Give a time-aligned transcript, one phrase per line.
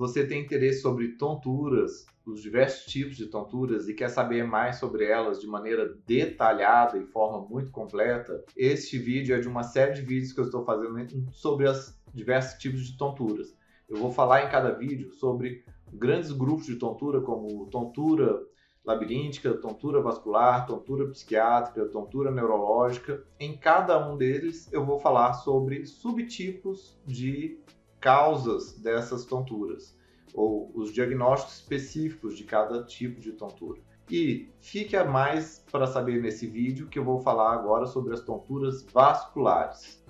[0.00, 5.04] você tem interesse sobre tonturas, os diversos tipos de tonturas e quer saber mais sobre
[5.04, 10.00] elas de maneira detalhada e forma muito completa, este vídeo é de uma série de
[10.00, 13.54] vídeos que eu estou fazendo sobre os diversos tipos de tonturas.
[13.86, 18.40] Eu vou falar em cada vídeo sobre grandes grupos de tontura, como tontura
[18.82, 23.22] labiríntica, tontura vascular, tontura psiquiátrica, tontura neurológica.
[23.38, 27.60] Em cada um deles eu vou falar sobre subtipos de
[28.00, 29.94] causas dessas tonturas
[30.32, 33.80] ou os diagnósticos específicos de cada tipo de tontura.
[34.10, 38.22] E fique a mais para saber nesse vídeo que eu vou falar agora sobre as
[38.22, 40.02] tonturas vasculares.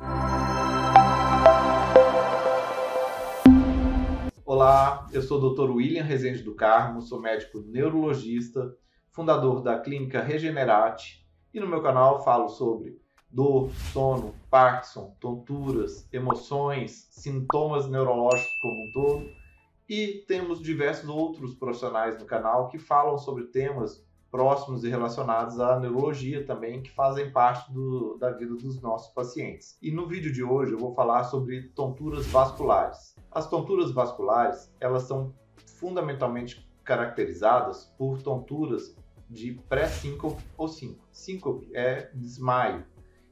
[4.44, 5.70] Olá, eu sou o Dr.
[5.70, 8.74] William Rezende do Carmo, sou médico neurologista,
[9.10, 12.99] fundador da clínica Regenerate e no meu canal falo sobre
[13.30, 19.40] dor, sono, Parkinson, tonturas, emoções, sintomas neurológicos como um todo
[19.88, 25.78] e temos diversos outros profissionais no canal que falam sobre temas próximos e relacionados à
[25.80, 29.76] neurologia também, que fazem parte do, da vida dos nossos pacientes.
[29.82, 33.16] E no vídeo de hoje eu vou falar sobre tonturas vasculares.
[33.32, 35.34] As tonturas vasculares, elas são
[35.66, 38.94] fundamentalmente caracterizadas por tonturas
[39.28, 41.02] de pré-síncope ou síncope.
[41.10, 42.84] Síncope é desmaio.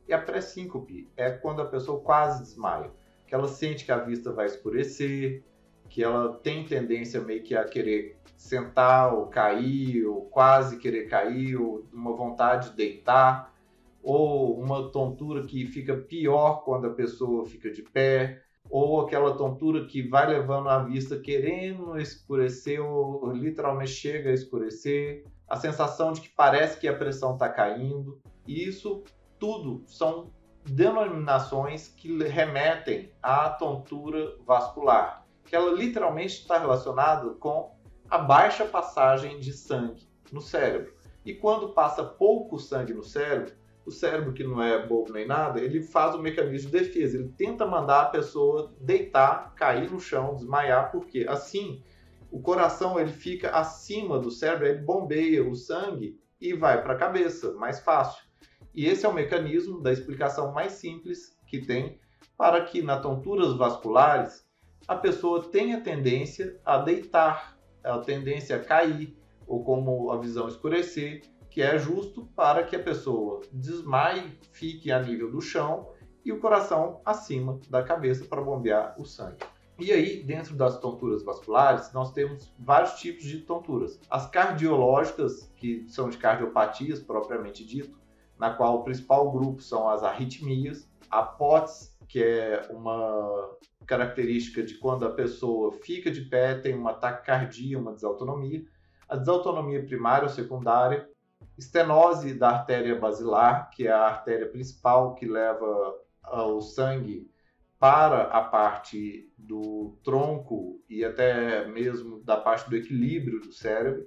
[0.08, 2.90] E a pré-síncope é quando a pessoa quase desmaia,
[3.26, 5.44] que ela sente que a vista vai escurecer,
[5.88, 11.56] que ela tem tendência meio que a querer sentar ou cair, ou quase querer cair,
[11.56, 13.54] ou uma vontade de deitar,
[14.02, 19.84] ou uma tontura que fica pior quando a pessoa fica de pé, ou aquela tontura
[19.86, 26.20] que vai levando a vista querendo escurecer ou literalmente chega a escurecer, a sensação de
[26.20, 28.18] que parece que a pressão está caindo.
[28.46, 29.02] E isso
[29.38, 30.30] tudo são
[30.64, 37.74] denominações que remetem à tontura vascular que ela literalmente está relacionada com
[38.08, 40.94] a baixa passagem de sangue no cérebro.
[41.24, 45.60] E quando passa pouco sangue no cérebro, o cérebro, que não é bobo nem nada,
[45.60, 47.16] ele faz um mecanismo de defesa.
[47.16, 51.82] Ele tenta mandar a pessoa deitar, cair no chão, desmaiar, porque assim
[52.30, 56.98] o coração ele fica acima do cérebro, ele bombeia o sangue e vai para a
[56.98, 58.27] cabeça, mais fácil.
[58.74, 61.98] E esse é o mecanismo da explicação mais simples que tem
[62.36, 64.46] para que na tonturas vasculares
[64.86, 70.46] a pessoa tem a tendência a deitar, a tendência a cair, ou como a visão
[70.46, 75.90] escurecer, que é justo para que a pessoa desmaie, fique a nível do chão
[76.24, 79.38] e o coração acima da cabeça para bombear o sangue.
[79.78, 84.00] E aí, dentro das tonturas vasculares, nós temos vários tipos de tonturas.
[84.10, 87.96] As cardiológicas, que são de cardiopatias propriamente dito,
[88.38, 93.50] na qual o principal grupo são as arritmias, a POTS, que é uma
[93.86, 98.64] característica de quando a pessoa fica de pé, tem uma taquicardia, uma desautonomia,
[99.08, 101.08] a desautonomia primária ou secundária,
[101.56, 105.94] estenose da artéria basilar, que é a artéria principal que leva
[106.30, 107.30] o sangue
[107.78, 114.06] para a parte do tronco e até mesmo da parte do equilíbrio do cérebro,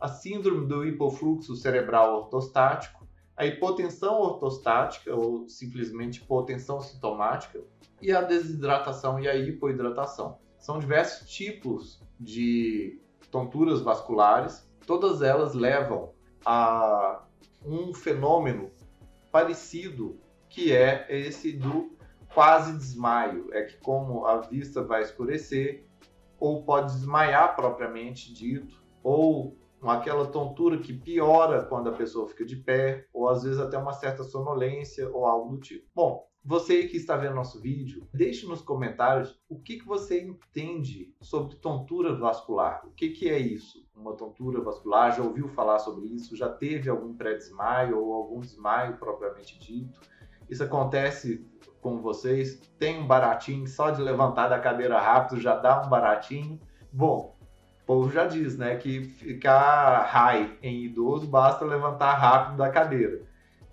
[0.00, 3.07] a síndrome do hipofluxo cerebral ortostático,
[3.38, 7.60] a hipotensão ortostática ou simplesmente hipotensão sintomática,
[8.02, 10.38] e a desidratação e a hipoidratação.
[10.58, 13.00] São diversos tipos de
[13.30, 16.12] tonturas vasculares, todas elas levam
[16.44, 17.22] a
[17.64, 18.70] um fenômeno
[19.30, 20.18] parecido
[20.48, 21.96] que é esse do
[22.34, 23.48] quase desmaio.
[23.52, 25.84] É que como a vista vai escurecer,
[26.40, 32.56] ou pode desmaiar propriamente dito, ou aquela tontura que piora quando a pessoa fica de
[32.56, 35.86] pé, ou às vezes até uma certa sonolência ou algo do tipo.
[35.94, 41.14] Bom, você que está vendo nosso vídeo, deixe nos comentários o que, que você entende
[41.20, 42.86] sobre tontura vascular.
[42.86, 43.86] O que, que é isso?
[43.94, 45.14] Uma tontura vascular?
[45.14, 46.36] Já ouviu falar sobre isso?
[46.36, 50.00] Já teve algum pré-desmaio ou algum desmaio propriamente dito?
[50.48, 51.46] Isso acontece
[51.80, 52.58] com vocês?
[52.78, 56.58] Tem um baratinho só de levantar da cadeira rápido já dá um baratinho?
[56.90, 57.36] Bom,
[57.88, 63.26] povo já diz, né, que ficar high em idoso basta levantar rápido da cadeira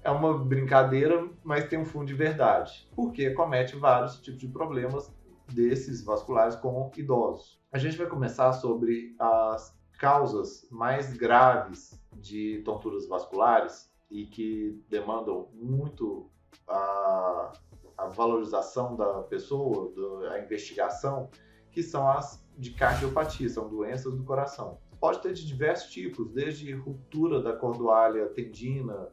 [0.06, 5.12] é uma brincadeira, mas tem um fundo de verdade, porque comete vários tipos de problemas
[5.52, 7.60] desses vasculares com idosos.
[7.72, 15.50] A gente vai começar sobre as causas mais graves de tonturas vasculares e que demandam
[15.52, 16.30] muito
[16.68, 17.54] a,
[17.98, 19.92] a valorização da pessoa,
[20.32, 21.32] a investigação,
[21.72, 24.80] que são as de cardiopatia, são doenças do coração.
[25.00, 29.10] Pode ter de diversos tipos, desde ruptura da cordoalha tendina,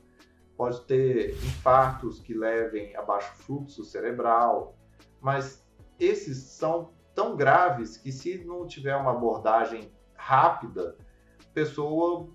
[0.56, 4.76] pode ter infartos que levem a baixo fluxo cerebral,
[5.20, 5.66] mas
[5.98, 10.96] esses são tão graves que se não tiver uma abordagem rápida,
[11.40, 12.28] a pessoa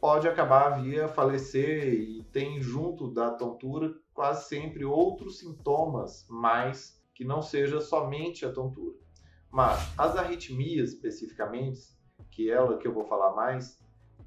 [0.00, 7.24] pode acabar via falecer e tem junto da tontura quase sempre outros sintomas mais que
[7.24, 9.01] não seja somente a tontura.
[9.52, 11.80] Mas as arritmias especificamente,
[12.30, 13.78] que é ela que eu vou falar mais,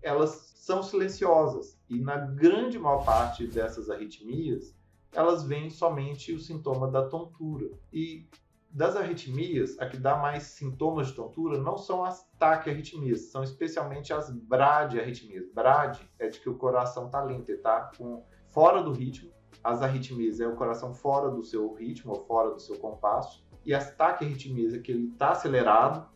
[0.02, 4.76] elas são silenciosas e na grande maior parte dessas arritmias
[5.12, 7.70] elas vêm somente o sintoma da tontura.
[7.92, 8.28] E
[8.70, 14.12] das arritmias, a que dá mais sintomas de tontura não são as taquiarritmias, são especialmente
[14.12, 15.50] as bradiarritmias.
[15.54, 19.32] Brad é de que o coração está lento, está com, fora do ritmo.
[19.64, 23.45] As arritmias é o coração fora do seu ritmo ou fora do seu compasso.
[23.66, 26.08] E as taquiarritmias é que ele está acelerado.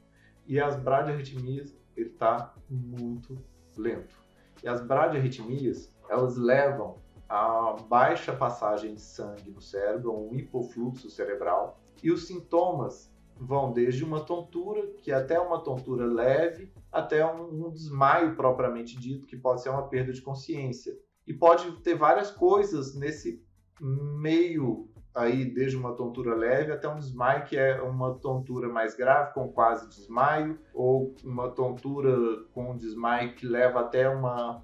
[0.45, 3.37] E as bradiarritmias, ele está muito
[3.77, 4.15] lento.
[4.63, 6.97] E as bradiarritmias, elas levam
[7.27, 14.03] a baixa passagem de sangue no cérebro, um hipofluxo cerebral, e os sintomas vão desde
[14.03, 19.37] uma tontura, que é até uma tontura leve, até um, um desmaio propriamente dito, que
[19.37, 20.97] pode ser uma perda de consciência.
[21.25, 23.45] E pode ter várias coisas nesse
[23.79, 29.33] meio aí, desde uma tontura leve até um desmaio, que é uma tontura mais grave,
[29.33, 34.63] com quase desmaio, ou uma tontura com desmaio que leva até uma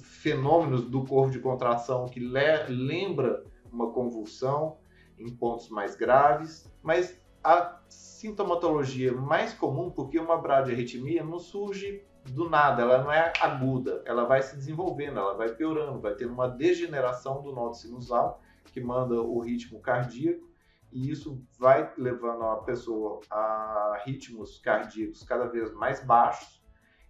[0.00, 4.78] fenômenos do corpo de contração que le lembra uma convulsão
[5.18, 12.48] em pontos mais graves, mas a sintomatologia mais comum, porque uma bradiarritmia não surge do
[12.48, 16.46] nada, ela não é aguda, ela vai se desenvolvendo, ela vai piorando, vai ter uma
[16.46, 20.48] degeneração do nó sinusal que manda o ritmo cardíaco
[20.90, 26.62] e isso vai levando a pessoa a ritmos cardíacos cada vez mais baixos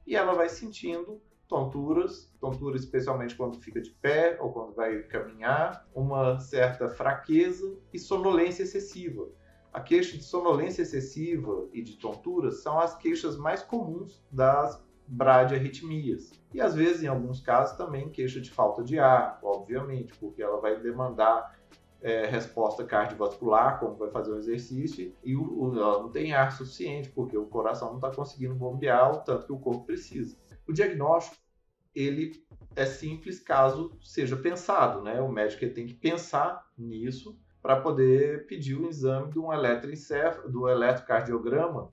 [0.07, 5.89] e ela vai sentindo tonturas, tontura especialmente quando fica de pé ou quando vai caminhar,
[5.95, 9.27] uma certa fraqueza e sonolência excessiva.
[9.73, 16.31] A queixa de sonolência excessiva e de tontura são as queixas mais comuns das bradiarritmias.
[16.53, 20.61] E às vezes, em alguns casos, também queixa de falta de ar, obviamente, porque ela
[20.61, 21.59] vai demandar
[22.01, 26.53] é, resposta cardiovascular, como vai fazer o exercício, e o, o, ela não tem ar
[26.53, 30.37] suficiente, porque o coração não está conseguindo bombear o tanto que o corpo precisa.
[30.67, 31.37] O diagnóstico,
[31.95, 32.45] ele
[32.77, 35.21] é simples caso seja pensado, né?
[35.21, 41.91] O médico tem que pensar nisso para poder pedir o exame do eletroencefalo, do eletrocardiograma.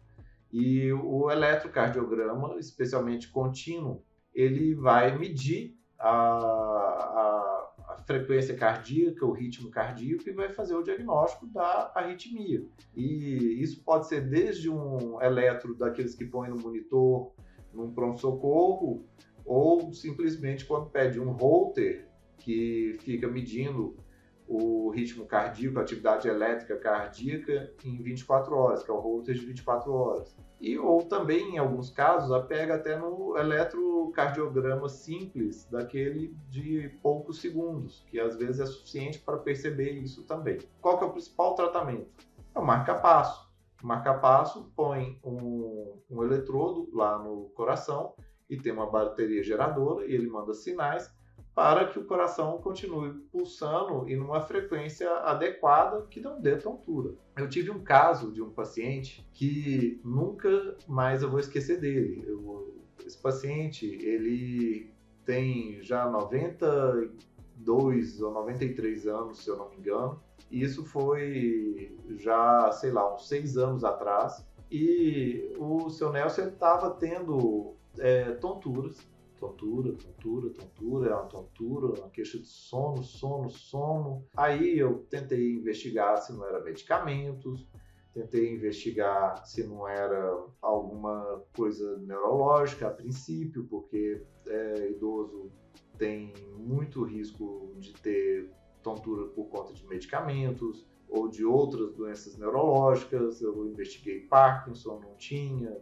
[0.51, 4.01] E o eletrocardiograma, especialmente contínuo,
[4.33, 10.83] ele vai medir a, a, a, frequência cardíaca, o ritmo cardíaco e vai fazer o
[10.83, 12.65] diagnóstico da arritmia.
[12.95, 17.31] E isso pode ser desde um eletro daqueles que põem no monitor
[17.73, 19.05] num pronto-socorro,
[19.45, 22.07] ou simplesmente quando pede um holter
[22.37, 23.97] que fica medindo
[24.47, 29.45] o ritmo cardíaco, a atividade elétrica cardíaca em 24 horas, que é o holter de
[29.45, 30.35] 24 horas.
[30.61, 37.41] E ou também, em alguns casos, a pega até no eletrocardiograma simples, daquele de poucos
[37.41, 40.59] segundos, que às vezes é suficiente para perceber isso também.
[40.79, 42.09] Qual que é o principal tratamento?
[42.53, 43.45] É o marca-passo
[43.85, 48.15] marca-passo põe um, um eletrodo lá no coração
[48.49, 51.14] e tem uma bateria geradora e ele manda sinais
[51.55, 57.13] para que o coração continue pulsando e numa frequência adequada que não dê tontura.
[57.37, 62.25] Eu tive um caso de um paciente que nunca mais eu vou esquecer dele.
[62.27, 62.75] Eu,
[63.05, 70.83] esse paciente, ele tem já 92 ou 93 anos, se eu não me engano, isso
[70.83, 74.45] foi já, sei lá, uns seis anos atrás.
[74.69, 79.14] E o seu Nelson estava tendo é, tonturas.
[79.45, 84.25] Tontura, tontura, tontura, é uma tontura, uma queixa de sono, sono, sono.
[84.35, 87.67] Aí eu tentei investigar se não era medicamentos,
[88.13, 95.51] tentei investigar se não era alguma coisa neurológica a princípio, porque é, idoso
[95.97, 98.49] tem muito risco de ter
[98.81, 103.41] tontura por conta de medicamentos ou de outras doenças neurológicas.
[103.41, 105.77] Eu investiguei Parkinson, não tinha.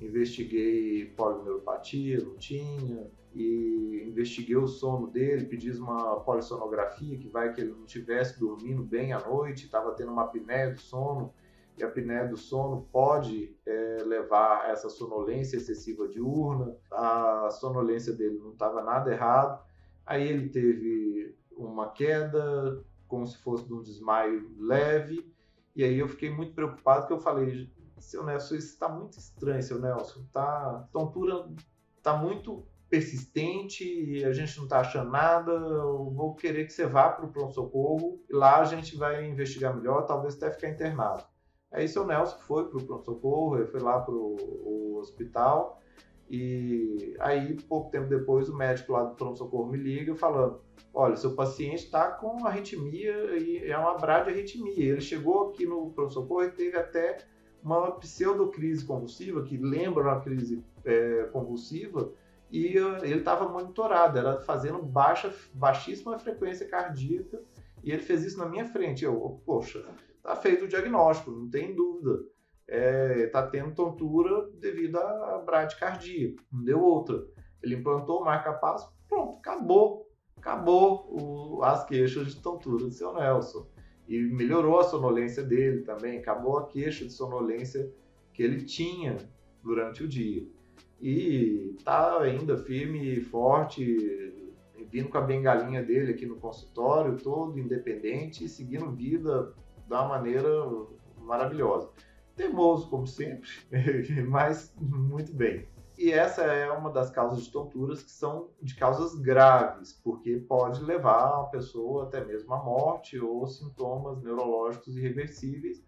[0.00, 3.10] Investiguei polineuropatia, não tinha.
[3.34, 8.82] E investiguei o sono dele, pedi uma polissonografia, que vai que ele não estivesse dormindo
[8.82, 11.32] bem à noite, estava tendo uma apneia do sono.
[11.76, 16.76] E a apneia do sono pode é, levar a essa sonolência excessiva diurna.
[16.90, 19.62] A sonolência dele não estava nada errado.
[20.04, 25.30] Aí ele teve uma queda, como se fosse de um desmaio leve.
[25.76, 29.62] E aí eu fiquei muito preocupado que eu falei, seu Nelson, isso está muito estranho,
[29.62, 30.24] seu Nelson.
[30.32, 31.48] Tá, tontura
[31.96, 35.52] está muito persistente a gente não está achando nada.
[35.52, 39.76] Eu vou querer que você vá para o pronto-socorro e lá a gente vai investigar
[39.76, 41.24] melhor, talvez até ficar internado.
[41.70, 45.78] Aí seu Nelson foi para o pronto-socorro, foi lá para o hospital
[46.30, 50.60] e aí, pouco tempo depois, o médico lá do pronto-socorro me liga falando:
[50.92, 54.92] olha, seu paciente está com arritmia e é uma bradiarritmia.
[54.92, 57.18] Ele chegou aqui no pronto-socorro e teve até
[57.62, 62.12] uma pseudocrise convulsiva, que lembra uma crise é, convulsiva,
[62.50, 67.42] e uh, ele estava monitorado, era fazendo baixa, baixíssima frequência cardíaca,
[67.84, 69.04] e ele fez isso na minha frente.
[69.04, 69.84] Eu, poxa,
[70.22, 72.20] tá feito o diagnóstico, não tem dúvida
[72.68, 77.24] é, tá tendo tontura devido à bradicardia, não deu outra.
[77.62, 80.06] Ele implantou o marca-passo, pronto, acabou.
[80.36, 83.66] Acabou o, as queixas de tontura do seu Nelson.
[84.08, 87.92] E melhorou a sonolência dele também, acabou a queixa de sonolência
[88.32, 89.18] que ele tinha
[89.62, 90.46] durante o dia.
[91.00, 94.32] E tá ainda firme e forte,
[94.90, 99.52] vindo com a bengalinha dele aqui no consultório, todo independente e seguindo vida
[99.86, 100.48] da maneira
[101.20, 101.90] maravilhosa
[102.38, 103.50] teimoso, como sempre,
[104.28, 105.66] mas muito bem.
[105.98, 110.80] E essa é uma das causas de tonturas que são de causas graves, porque pode
[110.80, 115.82] levar a pessoa até mesmo à morte ou sintomas neurológicos irreversíveis,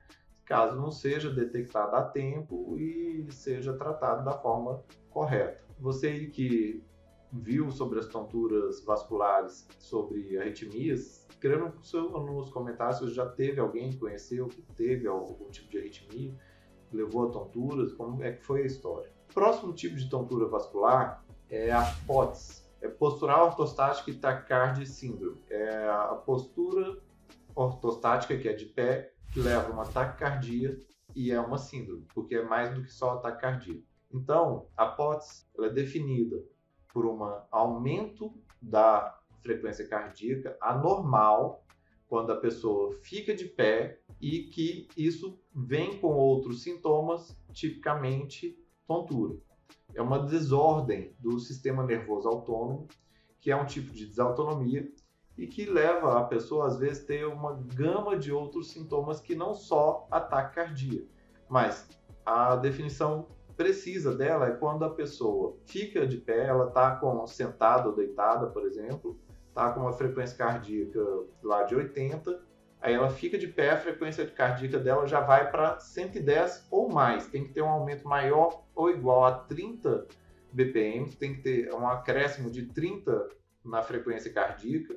[0.44, 5.62] caso não seja detectada a tempo e seja tratado da forma correta.
[5.78, 6.82] Você que
[7.32, 11.72] viu sobre as tonturas vasculares, sobre arritmias, escreva
[12.18, 16.34] nos comentários se já teve alguém que conheceu que teve algum tipo de arritmia,
[16.92, 19.19] levou a tonturas, como é que foi a história.
[19.32, 25.40] Próximo tipo de tontura vascular é a POTS, é postural ortostática e taquicardia síndrome.
[25.48, 26.98] É a postura
[27.54, 30.78] ortostática, que é de pé, que leva uma taquicardia
[31.14, 33.80] e é uma síndrome, porque é mais do que só a taquicardia.
[34.12, 36.42] Então, a POTS é definida
[36.92, 37.20] por um
[37.50, 41.64] aumento da frequência cardíaca anormal
[42.08, 48.58] quando a pessoa fica de pé e que isso vem com outros sintomas, tipicamente
[48.90, 49.36] tontura.
[49.94, 52.88] É uma desordem do sistema nervoso autônomo,
[53.40, 54.90] que é um tipo de desautonomia
[55.38, 59.54] e que leva a pessoa às vezes ter uma gama de outros sintomas que não
[59.54, 61.08] só ataque
[61.48, 61.88] mas
[62.26, 67.88] a definição precisa dela é quando a pessoa fica de pé, ela está com sentada
[67.88, 69.18] ou deitada, por exemplo,
[69.48, 71.00] está com uma frequência cardíaca
[71.42, 72.42] lá de 80,
[72.80, 77.26] aí ela fica de pé, a frequência cardíaca dela já vai para 110 ou mais,
[77.26, 80.06] tem que ter um aumento maior ou igual a 30
[80.52, 83.28] BPM, tem que ter um acréscimo de 30
[83.64, 84.96] na frequência cardíaca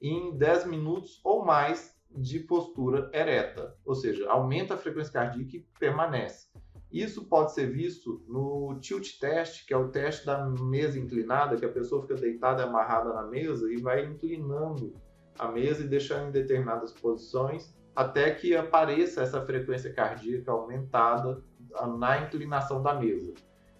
[0.00, 5.66] em 10 minutos ou mais de postura ereta, ou seja, aumenta a frequência cardíaca e
[5.78, 6.48] permanece.
[6.90, 11.64] Isso pode ser visto no tilt test, que é o teste da mesa inclinada, que
[11.64, 14.94] a pessoa fica deitada amarrada na mesa e vai inclinando
[15.38, 21.42] a mesa e deixando em determinadas posições até que apareça essa frequência cardíaca aumentada
[21.98, 23.32] na inclinação da mesa.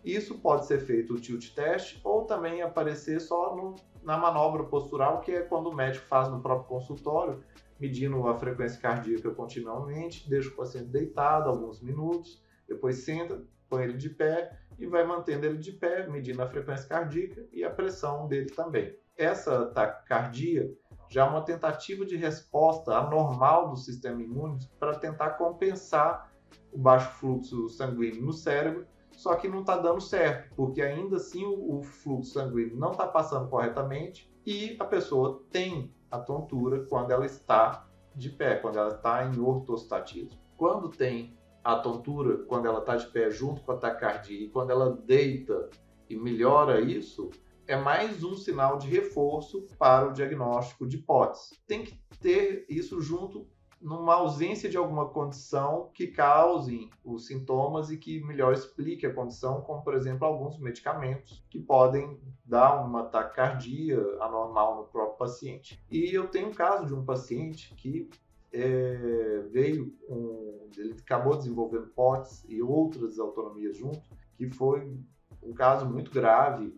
[0.05, 5.21] Isso pode ser feito o tilt test ou também aparecer só no, na manobra postural,
[5.21, 7.43] que é quando o médico faz no próprio consultório,
[7.79, 13.97] medindo a frequência cardíaca continuamente, deixa o paciente deitado alguns minutos depois senta, põe ele
[13.97, 18.27] de pé e vai mantendo ele de pé, medindo a frequência cardíaca e a pressão
[18.29, 18.97] dele também.
[19.17, 20.71] Essa taquicardia
[21.09, 26.33] já uma tentativa de resposta anormal do sistema imune para tentar compensar
[26.73, 31.45] o baixo fluxo sanguíneo no cérebro, só que não está dando certo, porque ainda assim
[31.45, 37.25] o, fluxo sanguíneo não está passando corretamente e a pessoa tem a tontura quando ela
[37.25, 40.39] está de pé, quando ela está em ortostatismo.
[40.57, 41.37] Quando tem
[41.67, 45.69] a tontura quando ela está de pé junto com a taquicardia e quando ela deita
[46.09, 47.29] e melhora isso,
[47.67, 51.59] é mais um sinal de reforço para o diagnóstico de hipótese.
[51.67, 53.47] Tem que ter isso junto
[53.81, 59.61] numa ausência de alguma condição que cause os sintomas e que melhor explique a condição,
[59.61, 65.83] como por exemplo alguns medicamentos que podem dar uma taquicardia anormal no próprio paciente.
[65.91, 68.09] E eu tenho um caso de um paciente que
[68.53, 74.03] é, veio um, ele acabou desenvolvendo POTS e outras autonomias junto,
[74.37, 74.99] que foi
[75.43, 76.75] um caso muito grave.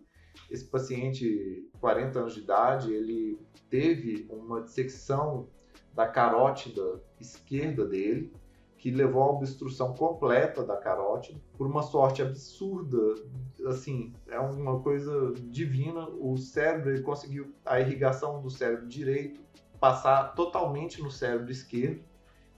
[0.49, 5.47] Esse paciente, 40 anos de idade, ele teve uma dissecção
[5.93, 8.31] da carótida esquerda dele,
[8.77, 12.97] que levou à obstrução completa da carótida, por uma sorte absurda,
[13.67, 16.07] assim, é uma coisa divina.
[16.07, 19.41] O cérebro ele conseguiu a irrigação do cérebro direito
[19.79, 22.01] passar totalmente no cérebro esquerdo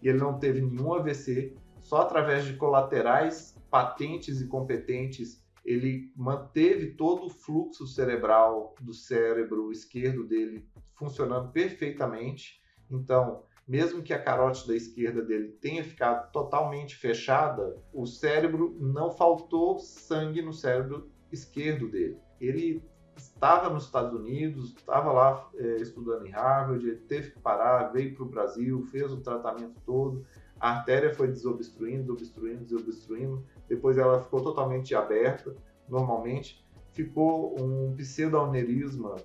[0.01, 6.93] e ele não teve nenhum AVC, só através de colaterais patentes e competentes ele manteve
[6.95, 12.61] todo o fluxo cerebral do cérebro esquerdo dele funcionando perfeitamente.
[12.89, 19.79] Então, mesmo que a carótida esquerda dele tenha ficado totalmente fechada, o cérebro não faltou
[19.79, 22.17] sangue no cérebro esquerdo dele.
[22.39, 22.83] Ele
[23.15, 28.15] estava nos Estados Unidos, estava lá é, estudando em Harvard, ele teve que parar, veio
[28.15, 30.25] para o Brasil, fez o tratamento todo,
[30.59, 35.55] a artéria foi desobstruindo, desobstruindo, desobstruindo, depois ela ficou totalmente aberta,
[35.87, 36.61] normalmente,
[36.91, 39.15] ficou um pseudoaneurisma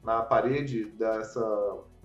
[0.00, 1.42] na parede dessa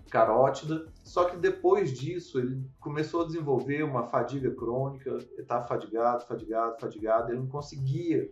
[0.09, 6.25] carótida, só que depois disso ele começou a desenvolver uma fadiga crônica, ele estava fadigado,
[6.25, 8.27] fadigado, fadigado, ele não conseguia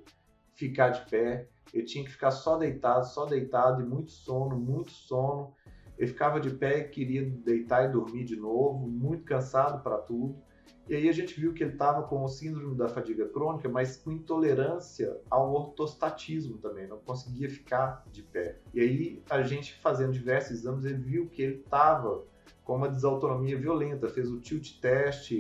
[0.56, 4.92] ficar de pé, ele tinha que ficar só deitado, só deitado e muito sono, muito
[4.92, 5.54] sono.
[5.96, 10.42] Ele ficava de pé e queria deitar e dormir de novo, muito cansado para tudo.
[10.90, 13.96] E aí a gente viu que ele estava com o síndrome da fadiga crônica, mas
[13.96, 18.58] com intolerância ao ortostatismo também, não conseguia ficar de pé.
[18.74, 22.24] E aí a gente fazendo diversos exames, ele viu que ele estava
[22.64, 25.32] com uma desautonomia violenta, fez o tilt test,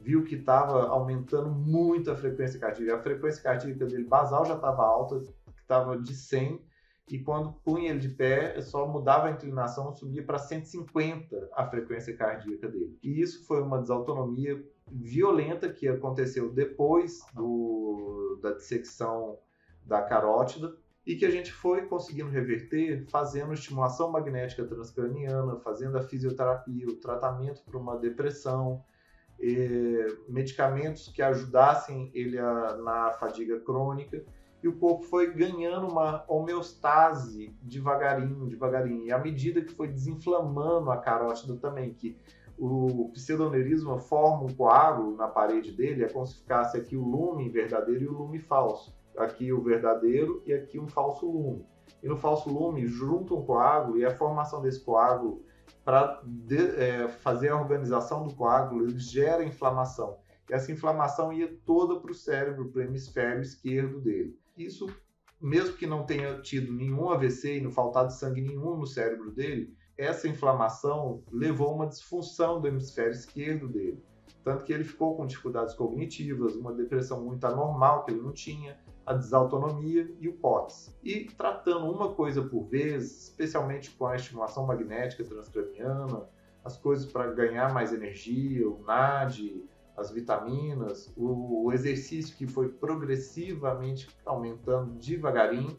[0.00, 2.96] viu que estava aumentando muito a frequência cardíaca.
[2.96, 5.22] A frequência cardíaca dele basal já estava alta,
[5.62, 6.60] estava de 100,
[7.10, 12.16] e quando punha ele de pé, só mudava a inclinação, subia para 150 a frequência
[12.16, 12.96] cardíaca dele.
[13.02, 19.38] E isso foi uma desautonomia violenta que aconteceu depois do, da dissecção
[19.84, 20.74] da carótida
[21.06, 26.96] e que a gente foi conseguindo reverter fazendo estimulação magnética transcraniana, fazendo a fisioterapia, o
[26.96, 28.84] tratamento para uma depressão,
[30.28, 34.22] medicamentos que ajudassem ele a, na fadiga crônica
[34.62, 39.06] e o corpo foi ganhando uma homeostase devagarinho, devagarinho.
[39.06, 42.18] E à medida que foi desinflamando a carótida também, que
[42.60, 47.48] o pseudoneurisma forma um coágulo na parede dele, é como se ficasse aqui o lume
[47.48, 48.94] verdadeiro e o lume falso.
[49.16, 51.64] Aqui o verdadeiro e aqui um falso lume.
[52.02, 55.42] E no falso lume junta um coágulo e a formação desse coágulo
[55.84, 56.22] para
[56.76, 60.18] é, fazer a organização do coágulo, ele gera inflamação.
[60.48, 64.38] E essa inflamação ia toda para o cérebro, para o hemisfério esquerdo dele.
[64.56, 64.86] Isso,
[65.40, 69.74] mesmo que não tenha tido nenhum AVC e não faltado sangue nenhum no cérebro dele,
[70.00, 74.02] essa inflamação levou a uma disfunção do hemisfério esquerdo dele.
[74.42, 78.78] Tanto que ele ficou com dificuldades cognitivas, uma depressão muito anormal que ele não tinha,
[79.04, 80.96] a desautonomia e o POTS.
[81.04, 86.26] E tratando uma coisa por vez, especialmente com a estimulação magnética transcraniana,
[86.64, 89.62] as coisas para ganhar mais energia, o NAD,
[89.96, 95.76] as vitaminas, o exercício que foi progressivamente aumentando devagarinho,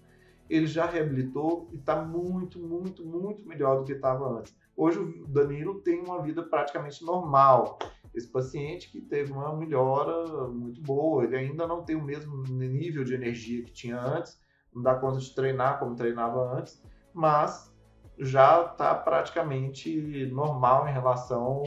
[0.52, 4.54] ele já reabilitou e está muito, muito, muito melhor do que estava antes.
[4.76, 7.80] Hoje o Danilo tem uma vida praticamente normal.
[8.14, 13.06] Esse paciente que teve uma melhora muito boa, ele ainda não tem o mesmo nível
[13.06, 14.38] de energia que tinha antes,
[14.74, 16.84] não dá conta de treinar como treinava antes,
[17.14, 17.74] mas
[18.20, 21.64] já está praticamente normal em relação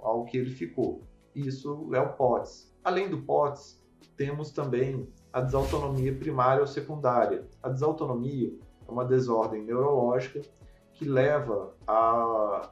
[0.00, 1.02] ao que ele ficou.
[1.34, 2.76] Isso é o POTS.
[2.84, 3.82] Além do POTS,
[4.18, 7.46] temos também a desautonomia primária ou secundária.
[7.62, 8.52] A desautonomia
[8.86, 10.42] é uma desordem neurológica
[10.94, 12.70] que leva a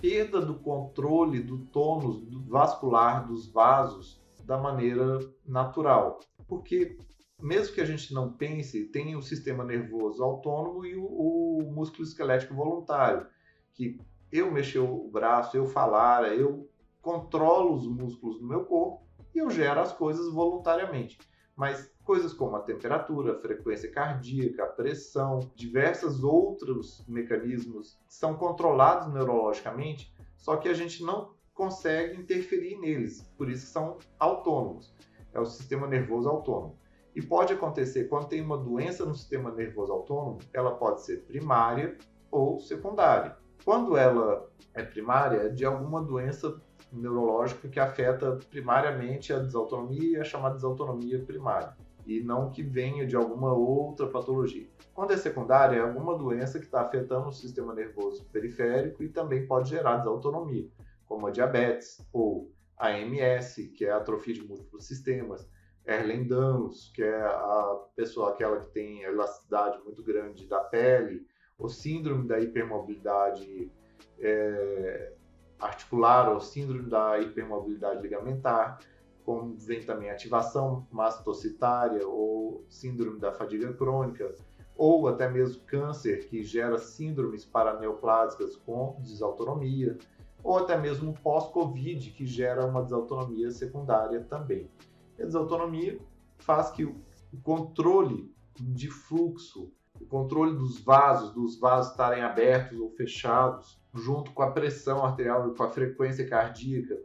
[0.00, 6.20] perda do controle do tônus vascular dos vasos da maneira natural.
[6.46, 6.98] Porque,
[7.40, 12.04] mesmo que a gente não pense, tem o sistema nervoso autônomo e o, o músculo
[12.04, 13.26] esquelético voluntário,
[13.72, 13.98] que
[14.30, 16.68] eu mexer o braço, eu falar, eu
[17.00, 21.18] controlo os músculos do meu corpo e eu gero as coisas voluntariamente.
[21.56, 29.12] Mas coisas como a temperatura, a frequência cardíaca, a pressão, diversos outros mecanismos são controlados
[29.12, 34.94] neurologicamente, só que a gente não consegue interferir neles, por isso são autônomos.
[35.32, 36.78] É o sistema nervoso autônomo.
[37.14, 41.96] E pode acontecer quando tem uma doença no sistema nervoso autônomo, ela pode ser primária
[42.30, 43.36] ou secundária.
[43.64, 46.60] Quando ela é primária, é de alguma doença
[46.92, 53.16] neurológica que afeta primariamente a desautonomia, a chamada desautonomia primária, e não que venha de
[53.16, 54.68] alguma outra patologia.
[54.94, 59.46] Quando é secundária, é alguma doença que está afetando o sistema nervoso periférico e também
[59.46, 60.66] pode gerar desautonomia,
[61.06, 65.48] como a diabetes ou a AMS, que é a atrofia de múltiplos sistemas,
[65.86, 71.26] Erlen-Danlos, que é a pessoa aquela que tem elasticidade muito grande da pele,
[71.58, 73.70] o síndrome da hipermobilidade
[74.18, 75.12] é,
[75.58, 78.78] articular ou síndrome da hipermobilidade ligamentar,
[79.24, 84.34] como vem também ativação mastocitária ou síndrome da fadiga crônica,
[84.76, 89.98] ou até mesmo câncer que gera síndromes paraneoplásicas com desautonomia,
[90.44, 94.70] ou até mesmo pós-Covid que gera uma desautonomia secundária também.
[95.18, 95.98] E a desautonomia
[96.38, 96.94] faz que o
[97.42, 104.42] controle de fluxo o controle dos vasos, dos vasos estarem abertos ou fechados, junto com
[104.42, 106.98] a pressão arterial e com a frequência cardíaca,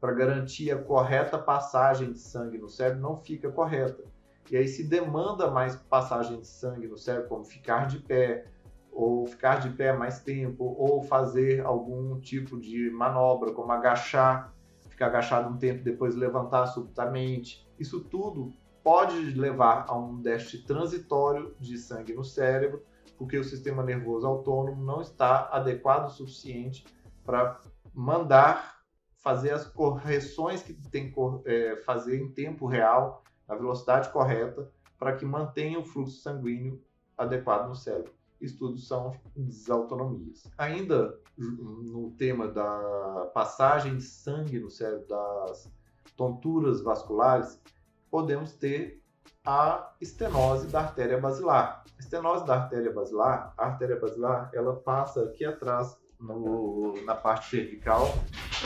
[0.00, 4.04] para garantir a correta passagem de sangue no cérebro, não fica correta.
[4.50, 8.46] E aí se demanda mais passagem de sangue no cérebro, como ficar de pé,
[8.92, 14.54] ou ficar de pé mais tempo, ou fazer algum tipo de manobra, como agachar,
[14.88, 17.66] ficar agachado um tempo, depois levantar subitamente.
[17.78, 18.52] Isso tudo
[18.86, 22.84] pode levar a um déficit transitório de sangue no cérebro,
[23.18, 26.86] porque o sistema nervoso autônomo não está adequado o suficiente
[27.24, 27.60] para
[27.92, 28.76] mandar
[29.16, 35.16] fazer as correções que tem que é, fazer em tempo real, na velocidade correta, para
[35.16, 36.80] que mantenha o fluxo sanguíneo
[37.18, 38.12] adequado no cérebro.
[38.40, 40.48] Estudos são desautonomias.
[40.56, 45.68] Ainda no tema da passagem de sangue no cérebro, das
[46.16, 47.60] tonturas vasculares,
[48.10, 49.02] podemos ter
[49.44, 51.84] a estenose da artéria basilar.
[51.96, 57.50] A estenose da artéria basilar, a artéria basilar, ela passa aqui atrás no, na parte
[57.50, 58.06] cervical,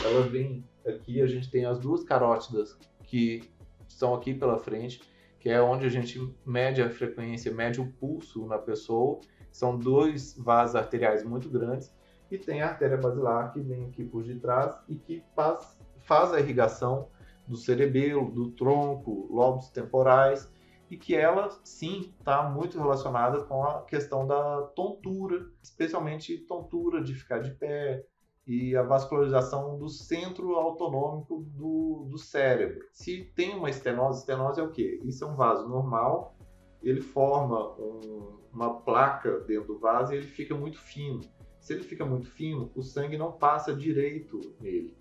[0.03, 3.51] ela vem aqui, a gente tem as duas carótidas que
[3.87, 5.01] estão aqui pela frente,
[5.39, 9.19] que é onde a gente mede a frequência, mede o pulso na pessoa.
[9.51, 11.93] São dois vasos arteriais muito grandes
[12.29, 16.39] e tem a artéria basilar que vem aqui por detrás e que faz, faz a
[16.39, 17.09] irrigação
[17.51, 20.49] do cerebelo, do tronco, lobos temporais
[20.89, 27.13] e que ela sim está muito relacionada com a questão da tontura, especialmente tontura de
[27.13, 28.05] ficar de pé
[28.47, 32.85] e a vascularização do centro autonômico do, do cérebro.
[32.91, 34.99] Se tem uma estenose, estenose é o quê?
[35.03, 36.35] Isso é um vaso normal,
[36.81, 41.21] ele forma um, uma placa dentro do vaso e ele fica muito fino.
[41.59, 44.97] Se ele fica muito fino, o sangue não passa direito nele.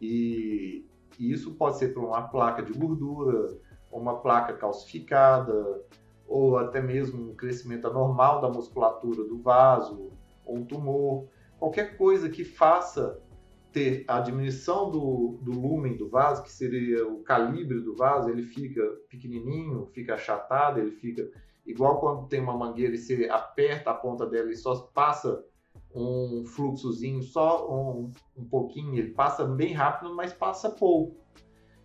[0.00, 0.84] E,
[1.22, 3.56] e isso pode ser por uma placa de gordura,
[3.92, 5.80] uma placa calcificada,
[6.26, 10.10] ou até mesmo um crescimento anormal da musculatura do vaso,
[10.44, 11.28] ou um tumor,
[11.60, 13.22] qualquer coisa que faça
[13.70, 18.42] ter a diminuição do, do lumen do vaso, que seria o calibre do vaso, ele
[18.42, 21.30] fica pequenininho, fica achatado, ele fica
[21.64, 25.44] igual quando tem uma mangueira e você aperta a ponta dela e só passa
[25.94, 31.22] um fluxozinho, só um, um pouquinho, ele passa bem rápido, mas passa pouco.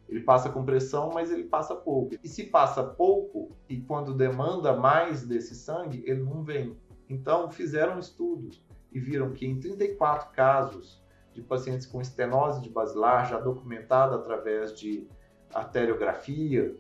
[0.08, 2.16] Ele passa com pressão, mas ele passa pouco.
[2.24, 6.78] E se passa pouco, e quando demanda mais desse sangue, ele não vem.
[7.10, 13.30] Então, fizeram estudos e viram que em 34 casos de pacientes com estenose de basilar,
[13.30, 15.08] já documentada através de
[15.54, 16.76] arteriografia,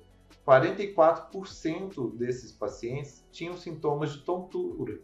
[0.46, 5.00] 44% desses pacientes tinham sintomas de tontura.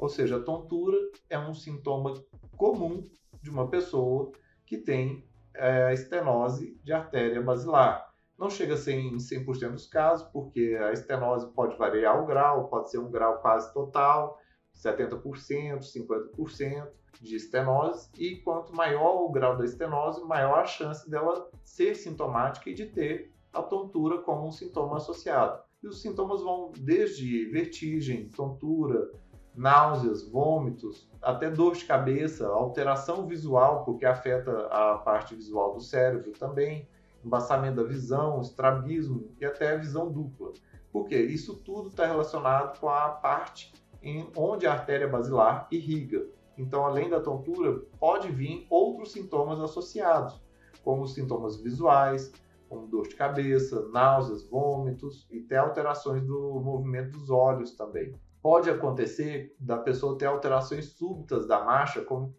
[0.00, 0.96] Ou seja, a tontura
[1.28, 2.14] é um sintoma
[2.56, 3.06] comum
[3.42, 4.32] de uma pessoa
[4.64, 8.10] que tem é, estenose de artéria basilar.
[8.38, 12.68] Não chega a ser em 100% dos casos, porque a estenose pode variar o grau,
[12.68, 14.38] pode ser um grau quase total,
[14.74, 16.88] 70%, 50%
[17.20, 22.70] de estenose, e quanto maior o grau da estenose, maior a chance dela ser sintomática
[22.70, 25.62] e de ter a tontura como um sintoma associado.
[25.82, 29.10] E os sintomas vão desde vertigem, tontura,
[29.54, 36.32] náuseas, vômitos, até dor de cabeça, alteração visual, porque afeta a parte visual do cérebro
[36.32, 36.88] também,
[37.24, 40.52] embaçamento da visão, estrabismo e até a visão dupla.
[40.92, 41.20] Por quê?
[41.20, 46.26] Isso tudo está relacionado com a parte em onde a artéria basilar irriga.
[46.56, 50.40] Então, além da tontura, pode vir outros sintomas associados,
[50.82, 52.32] como sintomas visuais,
[52.70, 58.70] como dor de cabeça, náuseas, vômitos e até alterações do movimento dos olhos também pode
[58.70, 62.34] acontecer da pessoa ter alterações súbitas da marcha, como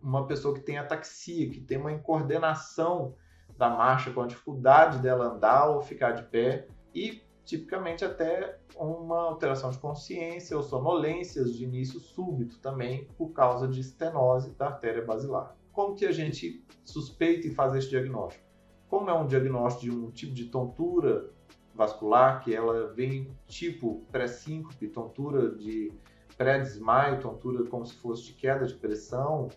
[0.00, 3.14] uma pessoa que tem ataxia, que tem uma incoordenação
[3.56, 9.28] da marcha, com a dificuldade dela andar ou ficar de pé, e tipicamente até uma
[9.28, 15.04] alteração de consciência ou sonolências de início súbito também, por causa de estenose da artéria
[15.04, 15.56] basilar.
[15.72, 18.45] Como que a gente suspeita e faz esse diagnóstico?
[18.88, 21.30] Como é um diagnóstico de um tipo de tontura
[21.74, 25.92] vascular, que ela vem tipo pré-síncope, tontura de
[26.36, 29.48] pré-desmaio, tontura como se fosse de queda de pressão,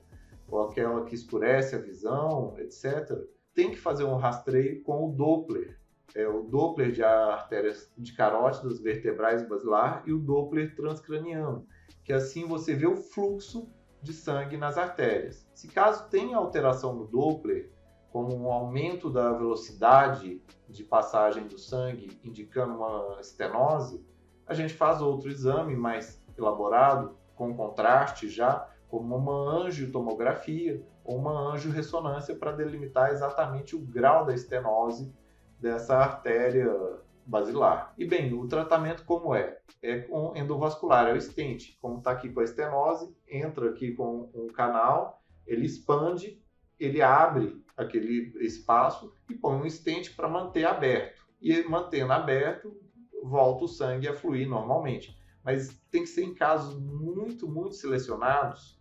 [0.47, 3.23] ou aquela que escurece a visão, etc.
[3.53, 5.79] Tem que fazer um rastreio com o Doppler,
[6.15, 11.67] é o Doppler de artérias de carótidas vertebrais basilar e o Doppler transcraniano,
[12.03, 13.69] que assim você vê o fluxo
[14.01, 15.47] de sangue nas artérias.
[15.53, 17.71] Se caso tenha alteração no Doppler,
[18.11, 24.03] como um aumento da velocidade de passagem do sangue, indicando uma estenose,
[24.45, 31.53] a gente faz outro exame mais elaborado, com contraste já, como uma angiotomografia ou uma
[31.53, 35.13] angiorressonância para delimitar exatamente o grau da estenose
[35.59, 37.93] dessa artéria basilar.
[37.97, 39.59] E bem, o tratamento como é?
[39.81, 41.77] É com endovascular, é o stent.
[41.79, 46.41] Como está aqui com a estenose, entra aqui com um canal, ele expande,
[46.79, 51.25] ele abre aquele espaço e põe um stent para manter aberto.
[51.41, 52.75] E mantendo aberto,
[53.23, 55.17] volta o sangue a fluir normalmente.
[55.43, 58.77] Mas tem que ser em casos muito, muito selecionados,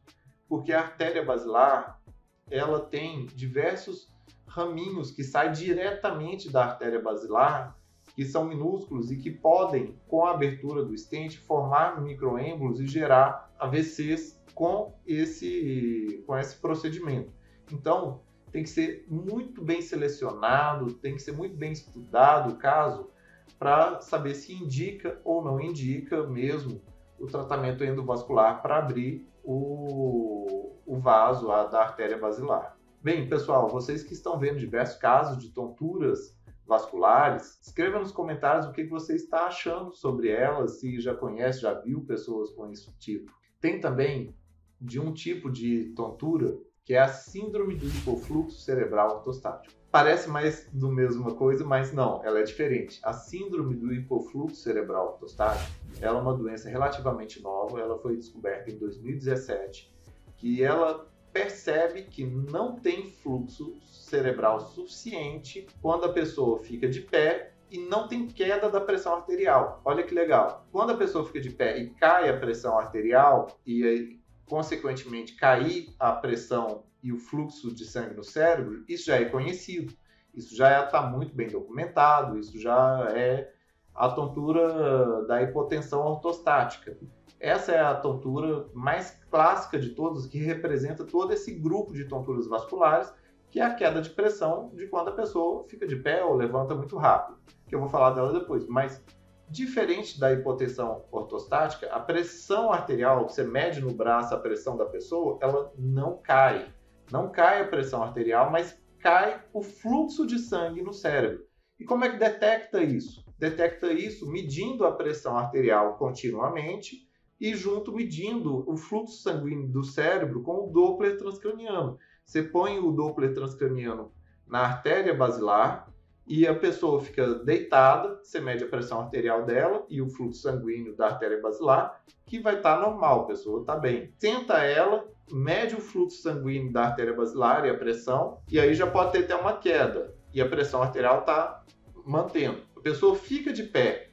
[0.49, 2.03] porque a artéria basilar
[2.51, 4.13] ela tem diversos
[4.47, 7.79] raminhos que saem diretamente da artéria basilar,
[8.15, 13.53] que são minúsculos e que podem, com a abertura do stent, formar microêmbolos e gerar
[13.59, 17.31] AVCs com esse, com esse procedimento.
[17.71, 23.11] Então, tem que ser muito bem selecionado, tem que ser muito bem estudado o caso
[23.59, 26.81] para saber se indica ou não indica mesmo
[27.19, 32.77] o tratamento endovascular para abrir o, o vaso a, da artéria basilar.
[33.03, 38.73] Bem, pessoal, vocês que estão vendo diversos casos de tonturas vasculares, escreva nos comentários o
[38.73, 43.33] que você está achando sobre elas, se já conhece, já viu pessoas com esse tipo.
[43.61, 44.37] Tem também
[44.81, 46.59] de um tipo de tontura
[46.89, 49.75] que é a síndrome do hipofluxo cerebral ortostático.
[49.91, 52.99] Parece mais do mesma coisa, mas não, ela é diferente.
[53.03, 55.71] A síndrome do hipofluxo cerebral ortostático
[56.01, 59.93] ela é uma doença relativamente nova, ela foi descoberta em 2017,
[60.39, 67.53] que ela percebe que não tem fluxo cerebral suficiente quando a pessoa fica de pé
[67.71, 69.83] e não tem queda da pressão arterial.
[69.85, 70.67] Olha que legal.
[70.73, 74.18] Quando a pessoa fica de pé e cai a pressão arterial e
[74.49, 79.95] consequentemente, cair a pressão e o fluxo de sangue no cérebro, isso já é conhecido,
[80.35, 83.53] isso já está muito bem documentado, isso já é
[83.95, 86.97] a tontura da hipotensão ortostática.
[87.41, 92.49] Essa é a tontura mais clássica de todas, que representa todo esse grupo de tonturas
[92.49, 93.13] vasculares,
[93.51, 96.75] que é a queda de pressão de quando a pessoa fica de pé ou levanta
[96.75, 98.67] muito rápido, que eu vou falar dela depois.
[98.67, 99.03] Mas
[99.51, 105.39] Diferente da hipotensão ortostática, a pressão arterial, você mede no braço a pressão da pessoa,
[105.41, 106.73] ela não cai.
[107.11, 111.47] Não cai a pressão arterial, mas cai o fluxo de sangue no cérebro.
[111.81, 113.25] E como é que detecta isso?
[113.39, 117.09] Detecta isso medindo a pressão arterial continuamente
[117.41, 121.97] e junto medindo o fluxo sanguíneo do cérebro com o Doppler transcraniano.
[122.25, 124.13] Você põe o Doppler transcraniano
[124.47, 125.89] na artéria basilar
[126.29, 130.95] e a pessoa fica deitada, você mede a pressão arterial dela e o fluxo sanguíneo
[130.95, 134.13] da artéria basilar, que vai estar tá normal, a pessoa está bem.
[134.19, 138.87] Senta ela, mede o fluxo sanguíneo da artéria basilar e a pressão, e aí já
[138.87, 141.65] pode ter até uma queda, e a pressão arterial está
[142.05, 142.63] mantendo.
[142.77, 144.11] A pessoa fica de pé,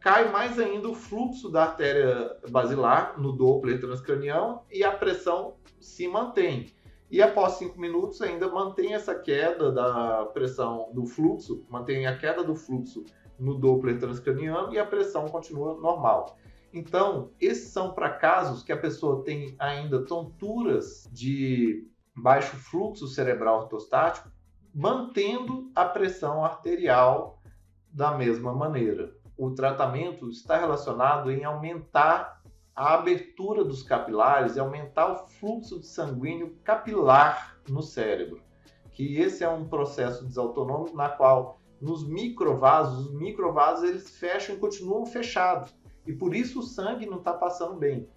[0.00, 6.06] cai mais ainda o fluxo da artéria basilar no Doppler transcraniano e a pressão se
[6.06, 6.75] mantém
[7.10, 12.42] e após cinco minutos ainda mantém essa queda da pressão do fluxo, mantém a queda
[12.42, 13.04] do fluxo
[13.38, 16.36] no Doppler transcraniano e a pressão continua normal.
[16.72, 23.60] Então, esses são para casos que a pessoa tem ainda tonturas de baixo fluxo cerebral
[23.60, 24.30] ortostático,
[24.74, 27.40] mantendo a pressão arterial
[27.90, 29.14] da mesma maneira.
[29.38, 32.35] O tratamento está relacionado em aumentar
[32.76, 38.42] a abertura dos capilares e aumentar o fluxo de sanguíneo capilar no cérebro.
[38.92, 44.58] Que esse é um processo desautonômico na qual nos microvasos, os microvasos eles fecham e
[44.58, 45.74] continuam fechados.
[46.06, 48.08] E por isso o sangue não está passando bem.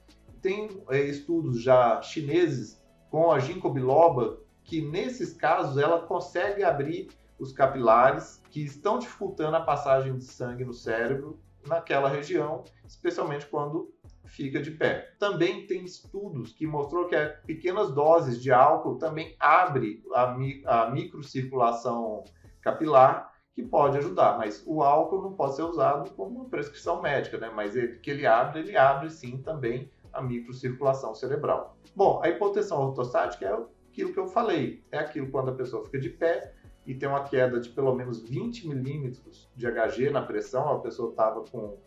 [0.42, 7.10] Tem é, estudos já chineses com a ginkgo biloba que nesses casos ela consegue abrir
[7.40, 13.92] os capilares que estão dificultando a passagem de sangue no cérebro naquela região, especialmente quando
[14.30, 15.14] fica de pé.
[15.20, 17.16] Também tem estudos que mostrou que
[17.46, 22.24] pequenas doses de álcool também abre a, mi a microcirculação
[22.62, 27.38] capilar, que pode ajudar, mas o álcool não pode ser usado como uma prescrição médica,
[27.38, 27.52] né?
[27.54, 31.78] Mas ele, que ele abre, ele abre sim também a microcirculação cerebral.
[31.96, 33.58] Bom, a hipotensão ortostática é
[33.90, 36.54] aquilo que eu falei, é aquilo quando a pessoa fica de pé
[36.86, 41.10] e tem uma queda de pelo menos 20 milímetros de Hg na pressão, a pessoa
[41.10, 41.78] estava com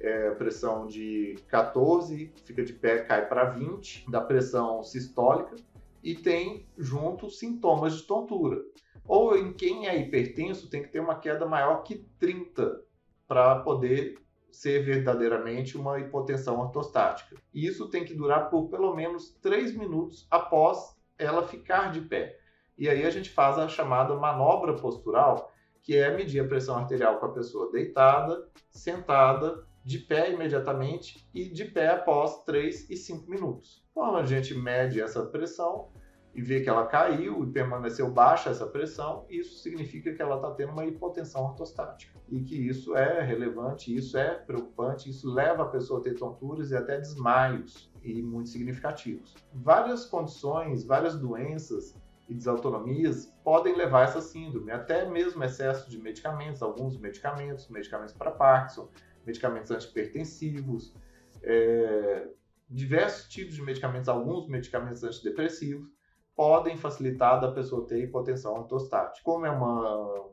[0.00, 5.56] é, pressão de 14, fica de pé, cai para 20 da pressão sistólica
[6.02, 8.62] e tem junto sintomas de tontura.
[9.06, 12.82] Ou em quem é hipertenso tem que ter uma queda maior que 30
[13.28, 14.18] para poder
[14.50, 17.36] ser verdadeiramente uma hipotensão ortostática.
[17.52, 22.38] E isso tem que durar por pelo menos 3 minutos após ela ficar de pé.
[22.76, 27.18] E aí a gente faz a chamada manobra postural, que é medir a pressão arterial
[27.18, 33.30] com a pessoa deitada, sentada de pé imediatamente e de pé após 3 e 5
[33.30, 33.84] minutos.
[33.94, 35.88] Quando a gente mede essa pressão,
[36.34, 40.50] e vê que ela caiu e permaneceu baixa essa pressão, isso significa que ela está
[40.52, 45.68] tendo uma hipotensão ortostática e que isso é relevante, isso é preocupante, isso leva a
[45.68, 49.34] pessoa a ter tonturas e até desmaios e muito significativos.
[49.52, 51.96] Várias condições, várias doenças
[52.28, 58.14] e desautonomias podem levar a essa síndrome, até mesmo excesso de medicamentos, alguns medicamentos, medicamentos
[58.14, 58.88] para Parkinson,
[59.26, 60.94] medicamentos antipertensivos,
[61.42, 62.28] é,
[62.68, 65.88] diversos tipos de medicamentos, alguns medicamentos antidepressivos,
[66.34, 69.22] podem facilitar da pessoa ter hipotensão ortostática.
[69.24, 70.30] Como é uma,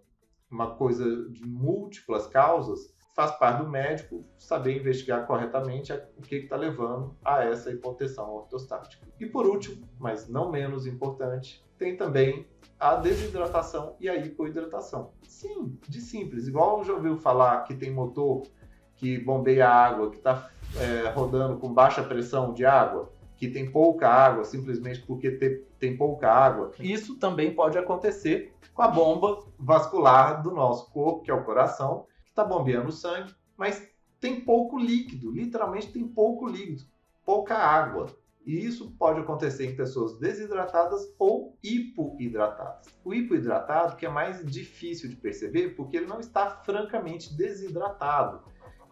[0.50, 6.56] uma coisa de múltiplas causas, faz parte do médico saber investigar corretamente o que está
[6.56, 9.08] levando a essa hipotensão ortostática.
[9.20, 12.48] E por último, mas não menos importante, tem também
[12.80, 15.14] a desidratação e a hipoidratação.
[15.24, 16.48] Sim, de simples.
[16.48, 18.44] Igual já ouviu falar que tem motor
[18.98, 24.10] que bombeia água, que está é, rodando com baixa pressão de água, que tem pouca
[24.10, 26.72] água simplesmente porque te, tem pouca água.
[26.80, 32.06] Isso também pode acontecer com a bomba vascular do nosso corpo, que é o coração,
[32.24, 33.88] que está bombeando sangue, mas
[34.20, 36.84] tem pouco líquido, literalmente tem pouco líquido,
[37.24, 38.08] pouca água.
[38.46, 42.88] E isso pode acontecer em pessoas desidratadas ou hipoidratadas.
[43.04, 48.42] O hipoidratado que é mais difícil de perceber porque ele não está francamente desidratado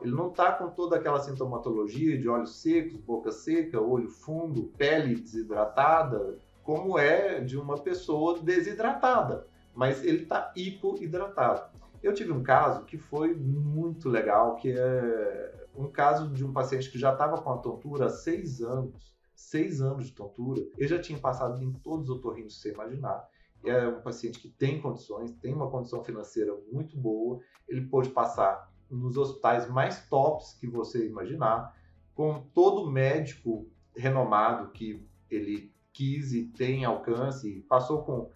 [0.02, 5.16] ele não está com toda aquela sintomatologia de olhos secos, boca seca, olho fundo, pele
[5.16, 11.76] desidratada, como é de uma pessoa desidratada, mas ele está hipoidratado.
[12.02, 16.90] Eu tive um caso que foi muito legal, que é um caso de um paciente
[16.92, 21.00] que já estava com a tontura há seis anos, seis anos de tontura, ele já
[21.00, 23.28] tinha passado em todos os otorrinos que você imaginar,
[23.64, 28.72] é um paciente que tem condições, tem uma condição financeira muito boa, ele pôde passar
[28.90, 31.76] nos hospitais mais tops que você imaginar,
[32.14, 38.30] com todo médico renomado que ele quis e tem alcance, passou com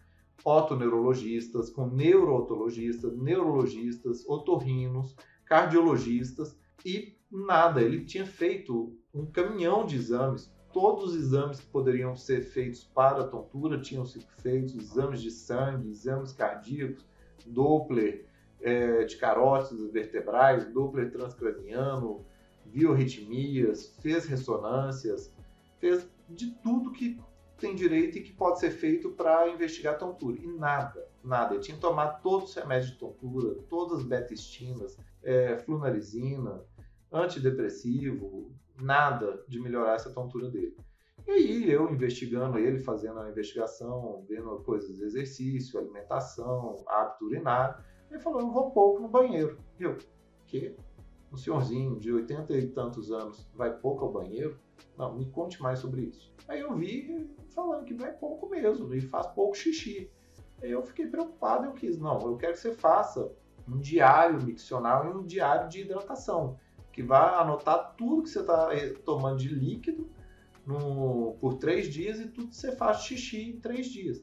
[0.44, 10.52] otoneurologistas, com neurootologistas, neurologistas, otorrinos, cardiologistas e nada, ele tinha feito um caminhão de exames,
[10.72, 15.32] todos os exames que poderiam ser feitos para a tontura tinham sido feitos, exames de
[15.32, 17.06] sangue, exames cardíacos,
[17.46, 18.29] Doppler,
[18.62, 22.26] é, de carótidas vertebrais, Doppler transcraniano,
[22.66, 25.34] viu arritmias, fez ressonâncias,
[25.80, 27.20] fez de tudo que
[27.58, 30.38] tem direito e que pode ser feito para investigar tontura.
[30.40, 31.54] E nada, nada.
[31.54, 36.62] Ele tinha que tomar todos os remédios de tontura, todas as beta-estinas, é, flunarizina,
[37.12, 40.76] antidepressivo, nada de melhorar essa tontura dele.
[41.28, 47.84] E aí eu investigando ele, fazendo a investigação, vendo coisas de exercício, alimentação, hábito urinário,
[48.10, 49.58] ele falou, eu vou pouco no banheiro.
[49.80, 49.98] Eu,
[50.48, 50.76] que?
[51.32, 54.58] Um senhorzinho de 80 e tantos anos vai pouco ao banheiro?
[54.98, 56.34] Não, me conte mais sobre isso.
[56.48, 60.10] Aí eu vi falando que vai pouco mesmo e faz pouco xixi.
[60.62, 63.32] Aí eu fiquei preocupado, eu quis, não, eu quero que você faça
[63.68, 66.58] um diário miccional e um diário de hidratação,
[66.92, 70.10] que vai anotar tudo que você está eh, tomando de líquido
[70.66, 74.22] no, por três dias e tudo que você faz xixi em três dias.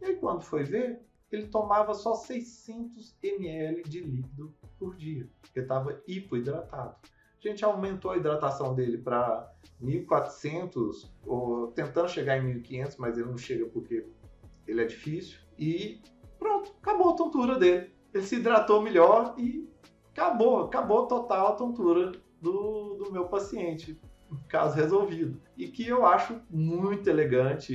[0.00, 5.60] E aí quando foi ver, ele tomava só 600 ml de líquido por dia, porque
[5.60, 6.96] estava hipoidratado.
[7.04, 13.28] A gente aumentou a hidratação dele para 1.400, ou tentando chegar em 1.500, mas ele
[13.28, 14.06] não chega porque
[14.66, 15.38] ele é difícil.
[15.56, 16.00] E
[16.38, 17.92] pronto, acabou a tontura dele.
[18.12, 19.68] Ele se hidratou melhor e
[20.10, 24.00] acabou, acabou total a tontura do, do meu paciente
[24.48, 25.40] caso resolvido.
[25.56, 27.74] E que eu acho muito elegante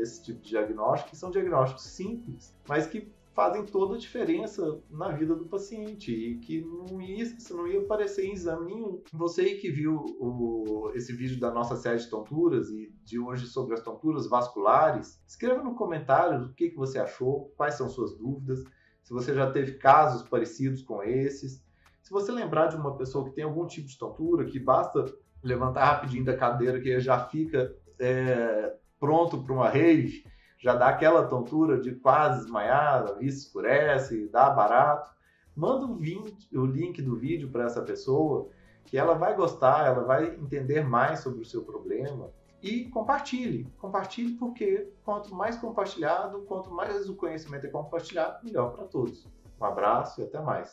[0.00, 5.08] esse tipo de diagnóstico, que são diagnósticos simples, mas que fazem toda a diferença na
[5.12, 9.02] vida do paciente e que não ia, isso não ia aparecer em exame nenhum.
[9.12, 13.74] Você que viu o, esse vídeo da nossa série de tonturas e de hoje sobre
[13.74, 18.64] as tonturas vasculares, escreva no comentário o que, que você achou, quais são suas dúvidas,
[19.02, 21.64] se você já teve casos parecidos com esses.
[22.02, 25.04] Se você lembrar de uma pessoa que tem algum tipo de tontura, que basta
[25.42, 30.24] levantar rapidinho da cadeira que já fica é, pronto para uma rave,
[30.58, 35.10] já dá aquela tontura de quase desmaiada, vista escurece, dá barato.
[35.56, 38.48] Manda o link do vídeo para essa pessoa,
[38.84, 42.30] que ela vai gostar, ela vai entender mais sobre o seu problema.
[42.62, 43.64] E compartilhe.
[43.78, 49.26] Compartilhe porque quanto mais compartilhado, quanto mais o conhecimento é compartilhado, melhor para todos.
[49.58, 50.68] Um abraço e até mais.